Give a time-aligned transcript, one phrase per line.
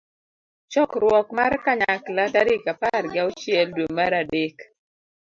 [0.71, 4.57] chokruok mar kanyakla tarik apar gi auchiel dwe mar adek